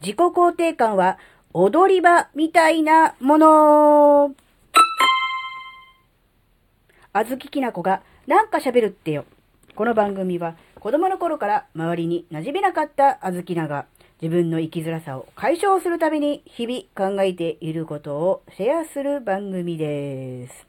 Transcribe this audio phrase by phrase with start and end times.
[0.00, 1.18] 自己肯定感は
[1.52, 4.34] 踊り場みたいなもの。
[7.12, 9.24] あずききなこがなんか喋るってよ。
[9.74, 13.86] この番組は子供の頃から周りに馴染めなかったあずきなが
[14.20, 20.66] 自分の生きづらさを解消するために日々考えていることをシェアする番組です。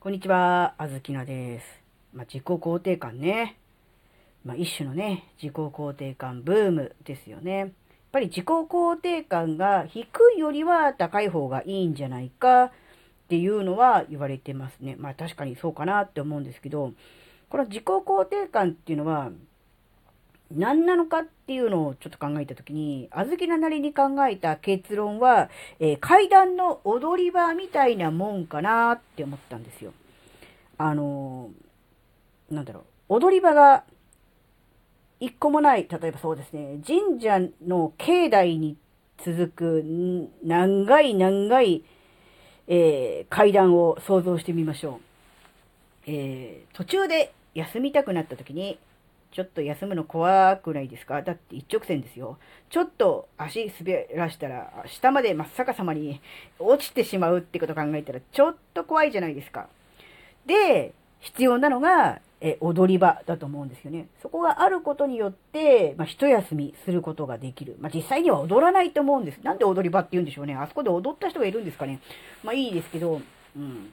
[0.00, 1.66] こんにちは、あずきなです。
[2.14, 3.59] まあ、自己肯定感ね。
[4.44, 7.58] まあ、一種のね、自己肯定感ブームですよね。
[7.58, 7.70] やっ
[8.12, 12.70] ぱり自己肯定感が低いよりは高い方がいいんじゃないかっ
[13.28, 14.96] ていうのは言われてますね。
[14.98, 16.92] まあ確かにそうかなって思うんですけど、
[17.48, 19.30] この自己肯定感っていうのは
[20.50, 29.92] 何なのかっていうのをちょっと考えたときに、あずきななりに考えた結論は、えー、階段の踊り場みたいなもんかなって思ったんですよ。
[30.76, 33.84] あのー、なんだろう、踊り場が
[35.20, 38.76] 一個もない、例えばそうですね、神社の境内に
[39.24, 39.84] 続く
[40.42, 41.84] 長い長い、
[42.66, 45.00] えー、階段を想像してみましょう。
[46.06, 48.78] えー、途中で休みたくなった時に、
[49.32, 51.22] ちょっと休むの怖くないですか？
[51.22, 52.38] だって一直線ですよ。
[52.68, 56.20] ちょっと足滑らしたら、下まで真っ逆さまに
[56.58, 59.68] 落ちてしまうってことを考えたら、ちょっと怖いじゃないですか。
[60.46, 64.08] で、必要なのが、え踊り場だと思うんですよね。
[64.22, 67.76] そこがあることによって、まあ、一休みすることができる。
[67.80, 69.40] まあ、実際には踊らないと思うんです。
[69.42, 70.54] なんで踊り場って言うんでしょうね。
[70.54, 72.00] あそこで踊った人がいるんですかね。
[72.42, 73.20] まあいいですけど、
[73.56, 73.92] うん。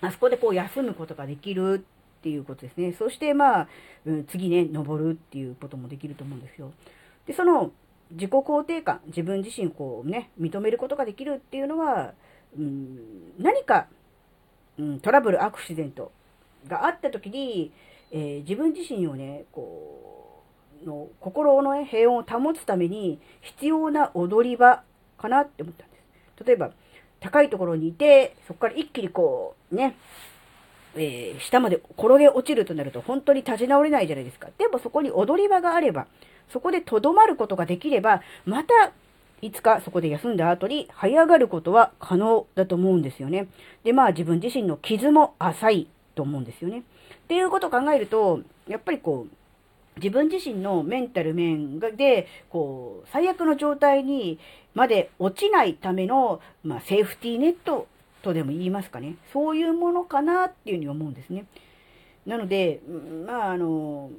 [0.00, 1.84] あそこでこう休むことができる
[2.18, 2.92] っていうことですね。
[2.92, 3.68] そしてまあ、
[4.06, 6.70] うん、次ね、登るっていうこともできると思うんですよ。
[7.26, 7.72] で、その
[8.12, 12.14] 自己肯定感、自分自身こうね、認めることができるっていうのは、
[12.56, 13.88] うん、何か、
[14.78, 16.12] うん、トラブル、アクシデント
[16.66, 17.72] があった時に、
[18.10, 20.42] えー、自分自身をね、こ
[20.84, 24.82] う、の心の、ね、平穏を保つために必要な踊り場
[25.18, 25.96] かなって思ったんで
[26.36, 26.44] す。
[26.44, 26.70] 例えば、
[27.20, 29.96] 高いところにいて、そこから一気にこう、ね、
[30.94, 34.48] えー、下まで転げ落ちるとなると本当に立ち直れないじゃないですか。
[34.58, 36.06] でもそこに踊り場があれば、
[36.52, 38.92] そこで留まることができれば、また
[39.40, 43.48] いつかそこで休んだ後に這い上がることは可能だと思うんですよね。
[43.84, 46.80] で、まあ自分自身の傷も浅いと思うんですよね。
[46.80, 46.82] っ
[47.28, 54.40] ていうことを考えると、やっぱりこう、自分自身のメンタル面で、こう、最悪の状態に
[54.74, 57.86] まで落ちないための、まあ、セーフティーネット
[58.22, 59.14] とでも言いますかね。
[59.32, 61.46] そういうものかなっていうふうに思うんですね。
[62.26, 62.80] なので、
[63.26, 64.10] まあ、あの、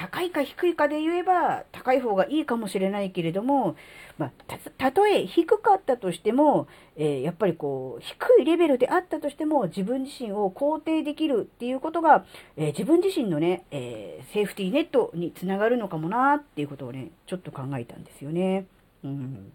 [0.00, 3.76] 高いか低いかで言えば高い方がいいかもしれないけれども、
[4.16, 4.32] まあ、
[4.78, 12.24] たとえ低かったとしても、えー、やっぱりこう、低いレベルであったとしても自分自身を肯定できるっていうことが、
[12.56, 18.64] えー、自分自身のね、えー、セーフティーネットにつながるのかもなっていうことをね、ちょっと考えたんですよね。
[19.04, 19.52] うん。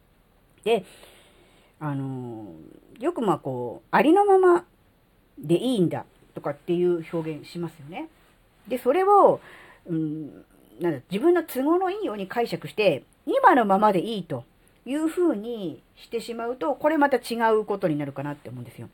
[0.64, 0.86] で、
[1.80, 2.54] あの
[3.00, 4.66] よくまあこう、ありのまま
[5.40, 6.06] でいいんだ
[6.36, 8.10] とかっていう表現しますよね。
[8.68, 9.40] で、それを、
[9.88, 10.46] うん、
[10.80, 14.44] なんだ、自分の都合のいいように解釈して、今のままでいいと
[14.86, 18.90] いうふうにしてしまうと、これまた違うことになるかなって思うんですよ。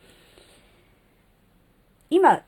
[2.10, 2.44] 今、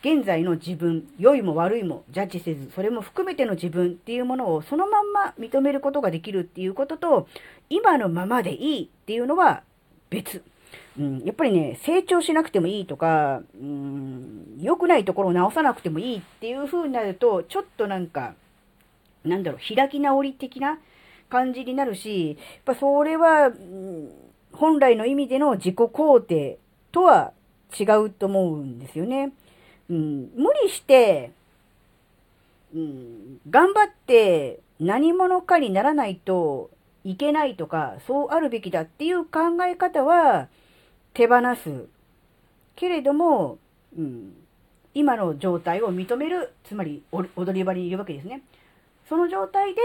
[0.00, 7.28] 現在の自分、良いも悪いもジャッジせず、それも含めての自分っていうものをそのまんま認めることができるっていうことと、
[7.68, 9.62] 今のままでいいっていうのは
[10.10, 10.42] 別。
[10.98, 18.34] うん、やっぱりね、成長しなくてもいいとか、うん、良くないところを直さなくてもいいっていう風になると、ちょっとなんか、
[19.24, 20.78] なんだろう、開き直り的な
[21.28, 24.10] 感じになるし、やっぱそれは、うん、
[24.52, 26.58] 本来の意味での自己肯定
[26.90, 27.32] とは
[27.78, 29.32] 違うと思うんですよね。
[29.88, 31.32] うん、無理して、
[32.74, 36.70] うん、頑張って何者かにならないと
[37.04, 40.48] いけないとか、そうあるべきだっていう考え方は、
[41.14, 41.86] 手放す。
[42.76, 43.58] けれども、
[43.96, 44.34] うん、
[44.94, 48.42] 今の状態を認める、つまり踊り場にいるわけですね。
[49.08, 49.80] その状態で、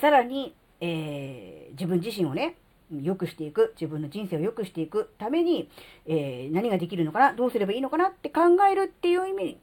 [0.00, 2.56] さらに、えー、自分自身をね、
[3.00, 5.68] 良くしていく、自分の人生を良くしていくために、
[6.06, 8.40] えー、何ができるのかな、どうすればいいのかなって考
[8.70, 9.58] えるっていう意味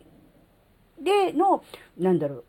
[1.02, 1.64] での、
[1.98, 2.44] なんだろう、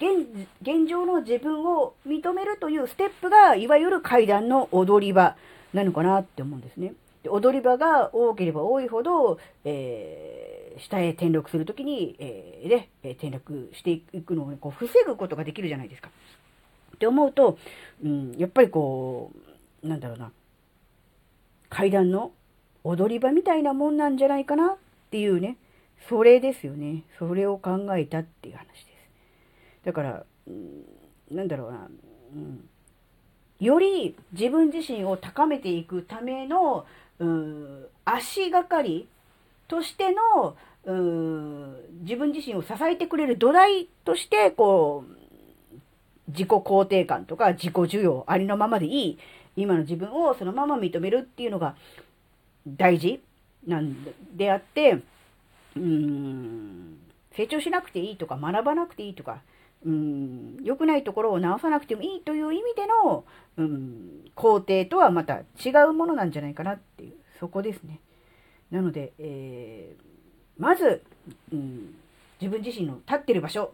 [0.00, 5.36] 現、状の自分を認めるというステップが、いわゆる階段の踊り場
[5.74, 6.94] なのかなって思うんですね。
[7.22, 16.08] で踊り場が多ければ多いほど、えー、下へ転落するときに、えー、で、転落していくのを、ね、こう防ぐことができるじゃないですか。
[16.96, 17.58] って思うと、
[18.02, 19.30] うん、やっぱりこ
[19.82, 20.32] う、なんだろうな、
[21.68, 22.32] 階段の
[22.84, 24.76] 踊り場みたいなもんなんじゃないかなっ
[25.10, 25.56] ていうね、
[26.08, 27.02] それですよね。
[27.18, 28.89] それを考えたっていう話です。
[29.84, 30.84] だから、うん
[31.30, 31.88] なんだろうな、
[32.34, 32.68] うん、
[33.60, 36.86] より自分自身を高めていくための、
[37.18, 39.08] うん、足がかり
[39.68, 45.76] としての、うん、自分自身を支えてくれる土台として、こう、
[46.28, 49.18] 自己肯定感とか自己需要ありのままでいい、
[49.56, 51.76] 今の自分をそのまま認めるっていうのが
[52.66, 53.20] 大事
[53.66, 53.96] なん
[54.34, 54.98] であって、
[55.76, 56.98] うん、
[57.36, 59.42] 成長しなくていいとか学ばなくていいとか、
[59.84, 63.24] うん、良くないところを直さなくてもいいという意味での、
[63.56, 68.00] うん、肯定とはまた違うものなんじゃないかなっていう、そこですね。
[68.70, 71.02] なので、えー、まず、
[71.52, 71.94] うん、
[72.40, 73.72] 自分自身の立ってる場所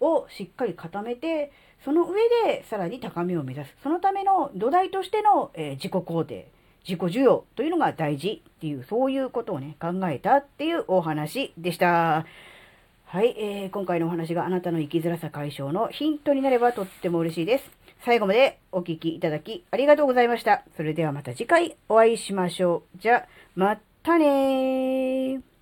[0.00, 1.52] をしっかり固めて、
[1.84, 3.74] その上でさらに高みを目指す。
[3.82, 6.48] そのための土台としての、えー、自己肯定、
[6.86, 12.26] 自己需要というのが大事っていう、そういうことをね、考えたっていうお話でした。
[13.14, 17.70] はい、えー、今回のお話があなたの生きづらさ解消のヒントになればとっても嬉しいです。
[18.04, 20.64] 最後までお聴きいただきありがとうございました。
[20.76, 22.98] それではまた次回お会いしましょう。
[22.98, 25.53] じゃ、またねー。